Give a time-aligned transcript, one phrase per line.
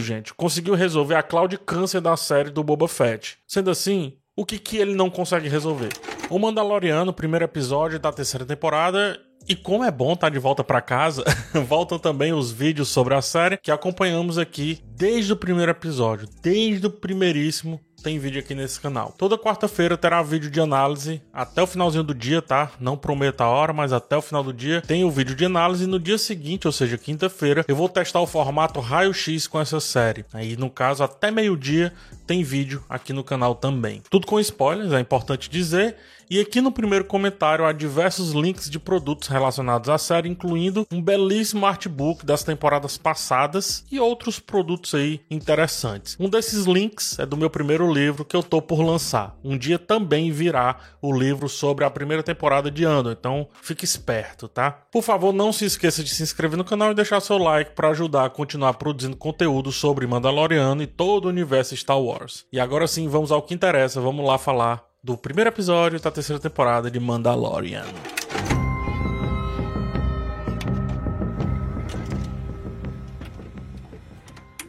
[0.00, 3.38] tudo, gente, conseguiu resolver a cloud câncer da série do Boba Fett.
[3.46, 5.90] Sendo assim, o que, que ele não consegue resolver?
[6.30, 10.64] O Mandaloriano, primeiro episódio da terceira temporada, e como é bom estar tá de volta
[10.64, 11.24] para casa,
[11.66, 16.86] voltam também os vídeos sobre a série que acompanhamos aqui desde o primeiro episódio, desde
[16.86, 19.14] o primeiríssimo tem vídeo aqui nesse canal.
[19.16, 22.72] Toda quarta-feira terá vídeo de análise até o finalzinho do dia, tá?
[22.80, 25.86] Não prometo a hora, mas até o final do dia tem o vídeo de análise.
[25.86, 30.24] No dia seguinte, ou seja, quinta-feira, eu vou testar o formato raio-x com essa série.
[30.32, 31.92] Aí, no caso, até meio-dia
[32.26, 34.02] tem vídeo aqui no canal também.
[34.10, 35.96] Tudo com spoilers, é importante dizer.
[36.30, 41.02] E aqui no primeiro comentário há diversos links de produtos relacionados à série, incluindo um
[41.02, 46.16] belíssimo artbook das temporadas passadas e outros produtos aí interessantes.
[46.20, 49.36] Um desses links é do meu primeiro livro que eu tô por lançar.
[49.42, 54.48] Um dia também virá o livro sobre a primeira temporada de Andor, então fique esperto,
[54.48, 54.70] tá?
[54.90, 57.88] Por favor, não se esqueça de se inscrever no canal e deixar seu like para
[57.90, 62.44] ajudar a continuar produzindo conteúdo sobre Mandaloriano e todo o universo Star Wars.
[62.52, 66.40] E agora sim, vamos ao que interessa, vamos lá falar do primeiro episódio da terceira
[66.40, 67.84] temporada de Mandalorian.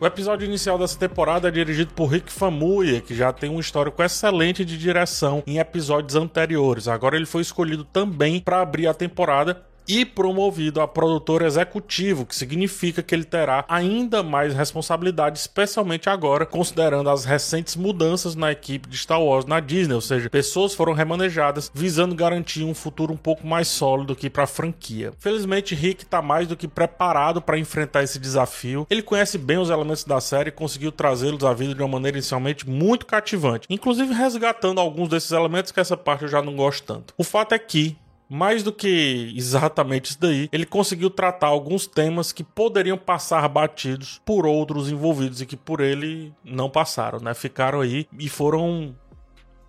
[0.02, 4.02] O episódio inicial dessa temporada é dirigido por Rick Famuyiwa, que já tem um histórico
[4.02, 6.88] excelente de direção em episódios anteriores.
[6.88, 12.36] Agora ele foi escolhido também para abrir a temporada e promovido a produtor executivo, que
[12.36, 18.88] significa que ele terá ainda mais responsabilidade, especialmente agora, considerando as recentes mudanças na equipe
[18.88, 23.18] de Star Wars na Disney, ou seja, pessoas foram remanejadas visando garantir um futuro um
[23.18, 25.14] pouco mais sólido que para a franquia.
[25.20, 28.86] Felizmente, Rick está mais do que preparado para enfrentar esse desafio.
[28.90, 32.18] Ele conhece bem os elementos da série e conseguiu trazê-los à vida de uma maneira
[32.18, 36.84] inicialmente muito cativante, inclusive resgatando alguns desses elementos que essa parte eu já não gosto
[36.84, 37.14] tanto.
[37.18, 37.98] O fato é que
[38.32, 44.22] mais do que exatamente isso daí, ele conseguiu tratar alguns temas que poderiam passar batidos
[44.26, 47.34] por outros envolvidos e que por ele não passaram, né?
[47.34, 48.96] Ficaram aí e foram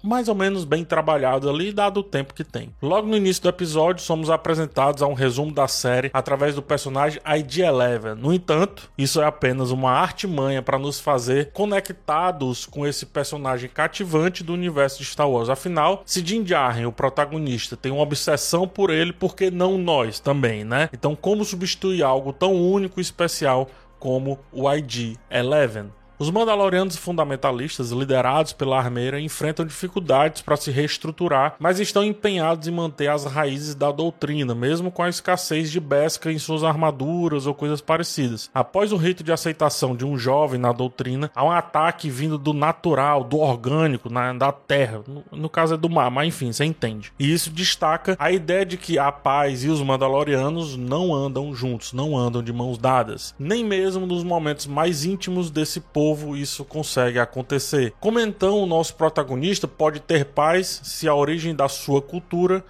[0.03, 2.75] mais ou menos bem trabalhado ali, dado o tempo que tem.
[2.83, 7.20] Logo no início do episódio, somos apresentados a um resumo da série através do personagem
[7.24, 8.14] ID-11.
[8.14, 14.42] No entanto, isso é apenas uma artimanha para nos fazer conectados com esse personagem cativante
[14.42, 15.48] do universo de Star Wars.
[15.48, 20.18] Afinal, se Din Djarin, o protagonista, tem uma obsessão por ele, por que não nós
[20.18, 20.89] também, né?
[20.92, 23.68] Então, como substituir algo tão único e especial
[23.98, 25.91] como o ID-11?
[26.23, 32.71] Os Mandalorianos fundamentalistas, liderados pela Armeira, enfrentam dificuldades para se reestruturar, mas estão empenhados em
[32.71, 37.53] manter as raízes da doutrina, mesmo com a escassez de Beskar em suas armaduras ou
[37.53, 38.49] coisas parecidas.
[38.55, 42.53] Após o rito de aceitação de um jovem na doutrina, há um ataque vindo do
[42.53, 45.03] natural, do orgânico, na, da terra.
[45.05, 47.13] No, no caso é do mar, mas enfim, você entende.
[47.19, 51.93] E isso destaca a ideia de que a paz e os Mandalorianos não andam juntos,
[51.93, 56.64] não andam de mãos dadas, nem mesmo nos momentos mais íntimos desse povo novo isso
[56.64, 57.95] consegue acontecer.
[57.98, 62.62] Como então o nosso protagonista pode ter paz se a origem da sua cultura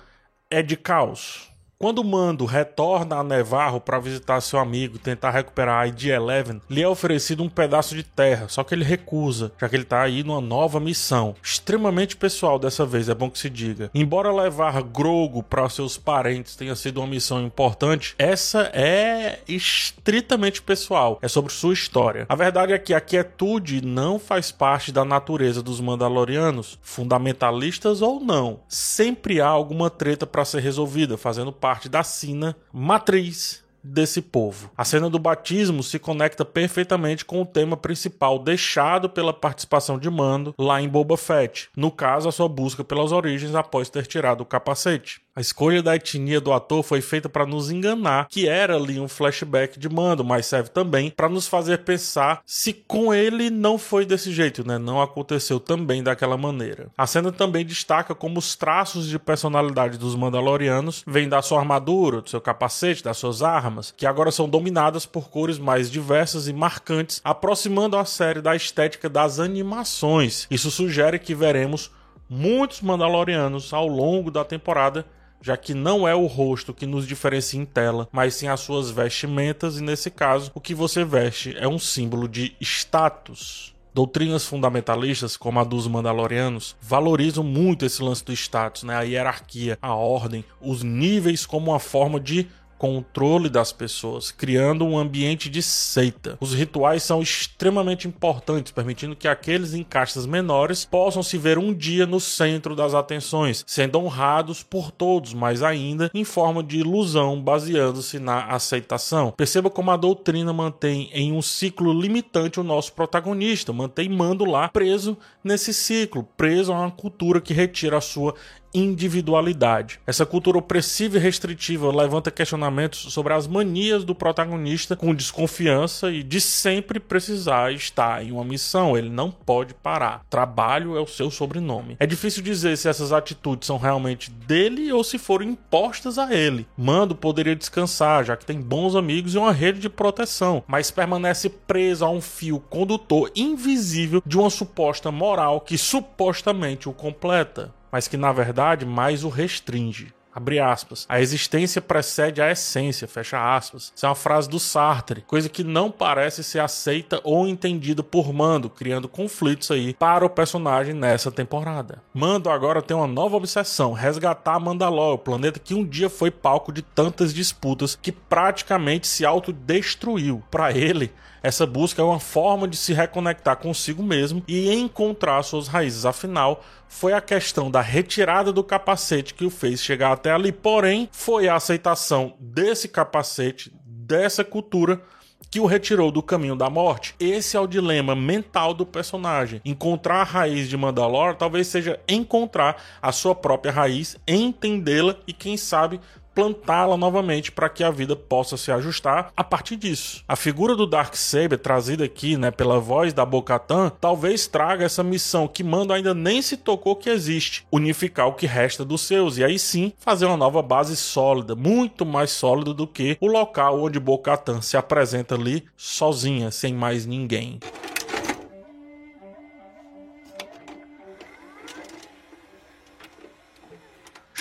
[0.48, 1.51] é de caos?
[1.82, 6.60] Quando o Mando retorna a Nevarro para visitar seu amigo e tentar recuperar a ID-11,
[6.70, 10.00] lhe é oferecido um pedaço de terra, só que ele recusa, já que ele está
[10.00, 11.34] aí numa nova missão.
[11.42, 13.90] Extremamente pessoal dessa vez, é bom que se diga.
[13.92, 21.18] Embora levar Grogo para seus parentes tenha sido uma missão importante, essa é estritamente pessoal,
[21.20, 22.26] é sobre sua história.
[22.28, 28.20] A verdade é que a quietude não faz parte da natureza dos Mandalorianos, fundamentalistas ou
[28.20, 28.60] não.
[28.68, 34.70] Sempre há alguma treta para ser resolvida, fazendo parte parte da sina matriz desse povo.
[34.76, 40.10] A cena do batismo se conecta perfeitamente com o tema principal deixado pela participação de
[40.10, 44.42] Mando lá em Boba Fett, no caso a sua busca pelas origens após ter tirado
[44.42, 45.22] o capacete.
[45.34, 49.08] A escolha da etnia do ator foi feita para nos enganar que era ali um
[49.08, 54.04] flashback de Mando, mas serve também para nos fazer pensar se com ele não foi
[54.04, 54.76] desse jeito, né?
[54.76, 56.90] Não aconteceu também daquela maneira.
[56.98, 62.20] A cena também destaca como os traços de personalidade dos Mandalorianos vêm da sua armadura,
[62.20, 66.52] do seu capacete, das suas armas, que agora são dominadas por cores mais diversas e
[66.52, 70.46] marcantes, aproximando a série da estética das animações.
[70.50, 71.90] Isso sugere que veremos
[72.28, 75.06] muitos Mandalorianos ao longo da temporada
[75.42, 78.90] já que não é o rosto que nos diferencia em tela, mas sim as suas
[78.90, 83.72] vestimentas, e nesse caso, o que você veste é um símbolo de status.
[83.94, 88.96] Doutrinas fundamentalistas, como a dos Mandalorianos, valorizam muito esse lance do status, né?
[88.96, 92.48] a hierarquia, a ordem, os níveis como uma forma de
[92.82, 96.36] controle das pessoas, criando um ambiente de seita.
[96.40, 101.72] Os rituais são extremamente importantes, permitindo que aqueles em castas menores possam se ver um
[101.72, 107.40] dia no centro das atenções, sendo honrados por todos, mas ainda em forma de ilusão,
[107.40, 109.30] baseando-se na aceitação.
[109.36, 114.68] Perceba como a doutrina mantém em um ciclo limitante o nosso protagonista, mantém Mando lá
[114.68, 118.34] preso nesse ciclo, preso a uma cultura que retira a sua
[118.74, 120.00] individualidade.
[120.06, 126.22] Essa cultura opressiva e restritiva levanta questionamentos sobre as manias do protagonista com desconfiança e
[126.22, 128.96] de sempre precisar estar em uma missão.
[128.96, 130.24] Ele não pode parar.
[130.30, 131.96] Trabalho é o seu sobrenome.
[131.98, 136.66] É difícil dizer se essas atitudes são realmente dele ou se foram impostas a ele.
[136.76, 141.48] Mando poderia descansar, já que tem bons amigos e uma rede de proteção, mas permanece
[141.48, 148.08] preso a um fio condutor invisível de uma suposta moral que supostamente o completa mas
[148.08, 150.14] que na verdade mais o restringe.
[150.34, 151.04] Abre aspas.
[151.10, 153.92] A existência precede a essência, fecha aspas.
[153.94, 158.32] Isso é uma frase do Sartre, coisa que não parece ser aceita ou entendida por
[158.32, 162.02] Mando, criando conflitos aí para o personagem nessa temporada.
[162.14, 166.72] Mando agora tem uma nova obsessão: resgatar Mandalor, o planeta que um dia foi palco
[166.72, 170.42] de tantas disputas que praticamente se autodestruiu.
[170.50, 171.12] Para ele,
[171.42, 176.06] essa busca é uma forma de se reconectar consigo mesmo e encontrar suas raízes.
[176.06, 180.52] Afinal, foi a questão da retirada do capacete que o fez chegar até ali.
[180.52, 185.02] Porém, foi a aceitação desse capacete, dessa cultura,
[185.50, 187.14] que o retirou do caminho da morte.
[187.20, 189.60] Esse é o dilema mental do personagem.
[189.66, 195.58] Encontrar a raiz de Mandalore talvez seja encontrar a sua própria raiz, entendê-la e, quem
[195.58, 196.00] sabe,
[196.34, 200.24] plantá-la novamente para que a vida possa se ajustar a partir disso.
[200.26, 205.02] A figura do Dark Saber trazida aqui, né, pela voz da Bo-Katan, talvez traga essa
[205.02, 209.38] missão que Mando ainda nem se tocou que existe, unificar o que resta dos seus
[209.38, 213.82] e aí sim fazer uma nova base sólida, muito mais sólida do que o local
[213.82, 217.58] onde Bo-Katan se apresenta ali sozinha, sem mais ninguém.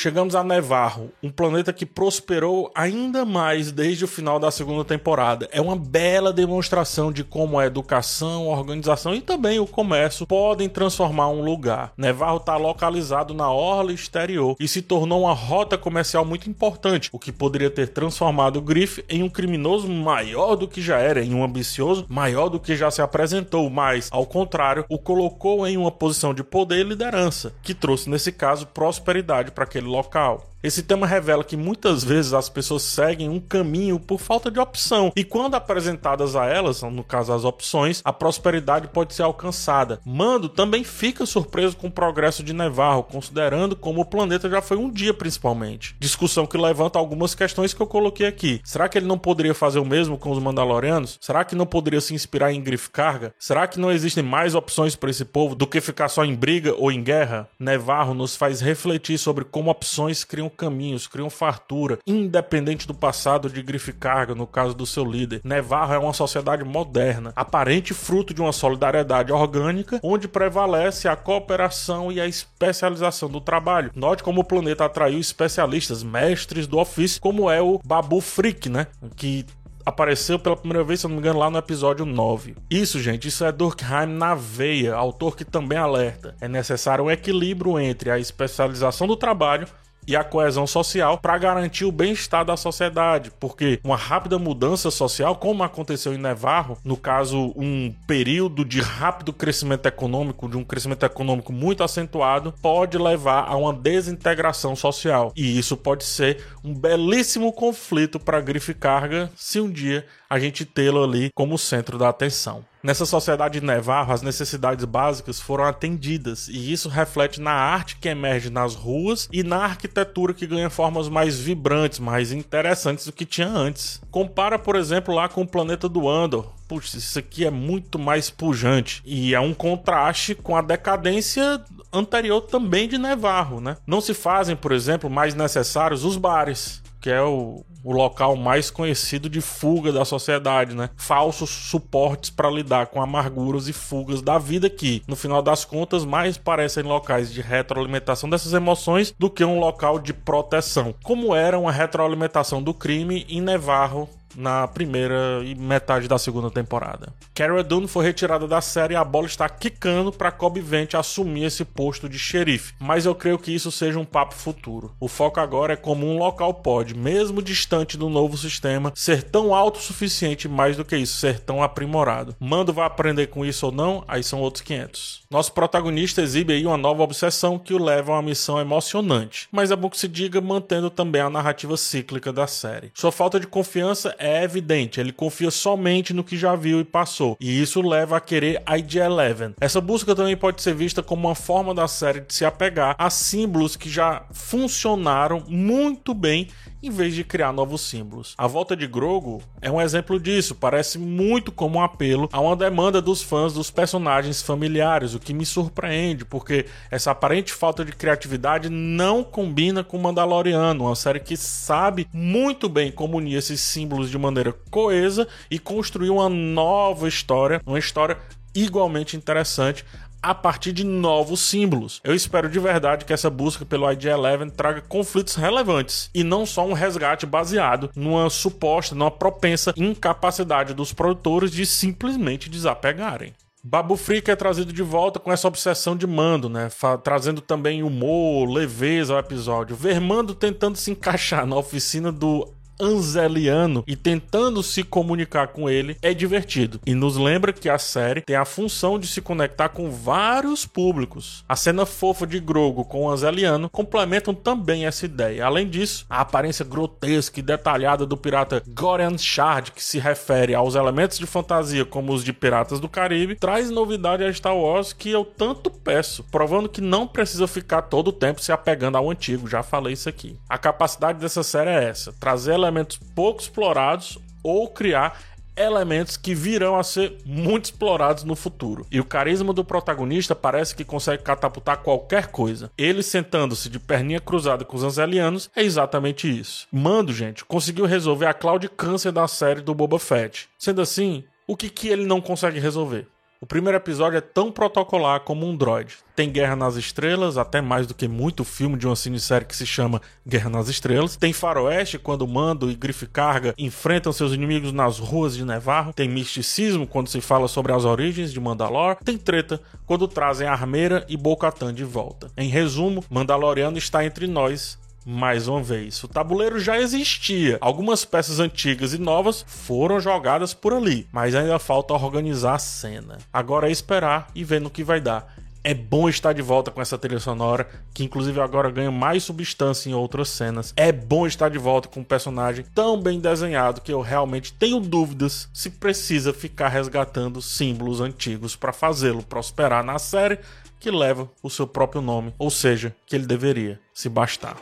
[0.02, 5.48] Chegamos a Nevarro, um planeta que prosperou ainda mais desde o final da segunda temporada.
[5.52, 10.68] É uma bela demonstração de como a educação, a organização e também o comércio podem
[10.68, 11.94] transformar um lugar.
[11.96, 17.20] Nevarro está localizado na orla exterior e se tornou uma rota comercial muito importante, o
[17.20, 21.44] que poderia ter transformado Griff em um criminoso maior do que já era, em um
[21.44, 26.34] ambicioso maior do que já se apresentou, mas, ao contrário, o colocou em uma posição
[26.34, 30.51] de poder e liderança, que trouxe, nesse caso, prosperidade para aquele local.
[30.64, 35.12] Esse tema revela que muitas vezes as pessoas seguem um caminho por falta de opção,
[35.16, 40.00] e quando apresentadas a elas, no caso as opções, a prosperidade pode ser alcançada.
[40.06, 44.78] Mando também fica surpreso com o progresso de Nevarro, considerando como o planeta já foi
[44.78, 45.96] um dia principalmente.
[46.00, 48.62] Discussão que levanta algumas questões que eu coloquei aqui.
[48.64, 51.18] Será que ele não poderia fazer o mesmo com os Mandalorianos?
[51.20, 53.34] Será que não poderia se inspirar em Griff Carga?
[53.40, 56.76] Será que não existem mais opções para esse povo do que ficar só em briga
[56.78, 57.50] ou em guerra?
[57.60, 63.62] Nevarro nos faz refletir sobre como opções criam caminhos, criam fartura, independente do passado de
[63.62, 65.42] grife carga, no caso do seu líder.
[65.44, 72.12] Nevarro é uma sociedade moderna, aparente fruto de uma solidariedade orgânica, onde prevalece a cooperação
[72.12, 73.92] e a especialização do trabalho.
[73.96, 78.88] Note como o planeta atraiu especialistas, mestres do ofício, como é o Babu Frick, né?
[79.16, 79.46] Que
[79.86, 82.56] apareceu pela primeira vez, se não me engano, lá no episódio 9.
[82.70, 86.36] Isso, gente, isso é Durkheim na veia, autor que também alerta.
[86.40, 89.68] É necessário um equilíbrio entre a especialização do trabalho
[90.08, 95.36] e a coesão social para garantir o bem-estar da sociedade, porque uma rápida mudança social,
[95.36, 101.06] como aconteceu em Nevarro, no caso, um período de rápido crescimento econômico, de um crescimento
[101.06, 105.32] econômico muito acentuado, pode levar a uma desintegração social.
[105.36, 110.66] E isso pode ser um belíssimo conflito para Grife Carga se um dia a gente
[110.66, 112.71] tê-lo ali como centro da atenção.
[112.84, 118.10] Nessa sociedade de Nevarro, as necessidades básicas foram atendidas, e isso reflete na arte que
[118.10, 123.24] emerge nas ruas e na arquitetura que ganha formas mais vibrantes, mais interessantes do que
[123.24, 124.02] tinha antes.
[124.10, 126.52] Compara, por exemplo, lá com o planeta do Andor.
[126.68, 131.62] Puxa, isso aqui é muito mais pujante e é um contraste com a decadência
[131.94, 133.78] anterior também de Nevarro, né?
[133.86, 138.70] Não se fazem, por exemplo, mais necessários os bares que é o, o local mais
[138.70, 140.90] conhecido de fuga da sociedade, né?
[140.96, 146.06] Falsos suportes para lidar com amarguras e fugas da vida que, no final das contas,
[146.06, 151.58] mais parecem locais de retroalimentação dessas emoções do que um local de proteção, como era
[151.58, 157.14] uma retroalimentação do crime em Nevarro na primeira e metade da segunda temporada.
[157.34, 161.46] Cara Dune foi retirada da série e a bola está quicando para Cobb Vent assumir
[161.46, 164.94] esse posto de xerife, mas eu creio que isso seja um papo futuro.
[165.00, 169.54] O foco agora é como um local pode, mesmo distante do novo sistema, ser tão
[169.54, 172.36] autossuficiente mais do que isso, ser tão aprimorado.
[172.40, 175.22] Mando vai aprender com isso ou não, aí são outros 500.
[175.30, 179.72] Nosso protagonista exibe aí uma nova obsessão que o leva a uma missão emocionante, mas
[179.72, 182.92] é bom que se diga mantendo também a narrativa cíclica da série.
[182.94, 187.36] Sua falta de confiança é evidente, ele confia somente no que já viu e passou,
[187.40, 189.56] e isso leva a querer ID-11.
[189.60, 193.10] Essa busca também pode ser vista como uma forma da série de se apegar a
[193.10, 196.48] símbolos que já funcionaram muito bem
[196.82, 198.34] em vez de criar novos símbolos.
[198.38, 202.56] A volta de Grogu é um exemplo disso, parece muito como um apelo a uma
[202.56, 207.92] demanda dos fãs dos personagens familiares, o que me surpreende, porque essa aparente falta de
[207.92, 214.10] criatividade não combina com Mandaloriano, uma série que sabe muito bem como unir esses símbolos
[214.10, 218.18] de maneira coesa e construir uma nova história, uma história
[218.54, 219.86] igualmente interessante
[220.22, 222.00] a partir de novos símbolos.
[222.04, 226.66] Eu espero de verdade que essa busca pelo ID11 traga conflitos relevantes e não só
[226.66, 233.34] um resgate baseado numa suposta, numa propensa incapacidade dos produtores de simplesmente desapegarem.
[233.64, 236.70] Babu Frica é trazido de volta com essa obsessão de mando, né?
[237.04, 239.76] trazendo também humor, leveza ao episódio.
[239.76, 242.52] Vermando tentando se encaixar na oficina do
[242.82, 246.80] Anzeliano e tentando se comunicar com ele é divertido.
[246.86, 251.46] E nos lembra que a série tem a função de se conectar com vários públicos.
[251.48, 255.46] A cena fofa de Grogo com o Anzeliano complementam também essa ideia.
[255.46, 260.74] Além disso, a aparência grotesca e detalhada do pirata Gorian Shard, que se refere aos
[260.74, 265.12] elementos de fantasia como os de Piratas do Caribe, traz novidade a Star Wars que
[265.12, 269.48] eu tanto peço, provando que não precisa ficar todo o tempo se apegando ao antigo,
[269.48, 270.36] já falei isso aqui.
[270.50, 272.71] A capacidade dessa série é essa, trazer elementos
[273.16, 275.20] pouco explorados ou criar
[275.56, 278.86] elementos que virão a ser muito explorados no futuro.
[278.92, 282.72] E o carisma do protagonista parece que consegue catapultar qualquer coisa.
[282.78, 286.68] Ele sentando-se de perninha cruzada com os anzelianos é exatamente isso.
[286.72, 290.50] Mando, gente, conseguiu resolver a claudicância da série do Boba Fett.
[290.58, 293.08] Sendo assim, o que, que ele não consegue resolver?
[293.44, 295.98] O primeiro episódio é tão protocolar como um droid.
[296.16, 299.66] Tem Guerra nas Estrelas, até mais do que muito filme de uma cinesérie que se
[299.66, 301.16] chama Guerra nas Estrelas.
[301.16, 305.92] Tem Faroeste, quando Mando e Grife Carga enfrentam seus inimigos nas ruas de Nevarro.
[305.92, 308.98] Tem misticismo, quando se fala sobre as origens de Mandalor.
[309.04, 312.30] Tem treta, quando trazem Armeira e Bo-Katan de volta.
[312.38, 316.04] Em resumo, Mandaloriano está entre nós mais uma vez.
[316.04, 317.58] O tabuleiro já existia.
[317.62, 323.18] Algumas peças antigas e novas foram jogadas por ali, mas ainda falta organizar a cena.
[323.32, 325.36] Agora é esperar e ver no que vai dar.
[325.64, 329.90] É bom estar de volta com essa trilha sonora, que inclusive agora ganha mais substância
[329.90, 330.74] em outras cenas.
[330.76, 334.80] É bom estar de volta com um personagem tão bem desenhado que eu realmente tenho
[334.80, 340.40] dúvidas se precisa ficar resgatando símbolos antigos para fazê-lo prosperar na série
[340.80, 344.58] que leva o seu próprio nome, ou seja, que ele deveria se bastar.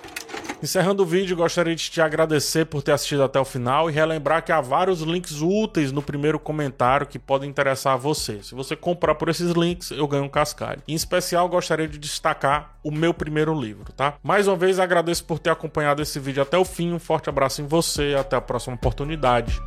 [0.62, 4.44] Encerrando o vídeo, gostaria de te agradecer por ter assistido até o final e relembrar
[4.44, 8.44] que há vários links úteis no primeiro comentário que podem interessar a você.
[8.44, 10.84] Se você comprar por esses links, eu ganho um cascalho.
[10.86, 14.16] Em especial, gostaria de destacar o meu primeiro livro, tá?
[14.22, 16.92] Mais uma vez, agradeço por ter acompanhado esse vídeo até o fim.
[16.92, 19.58] Um forte abraço em você, até a próxima oportunidade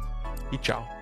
[0.53, 1.02] e tchau.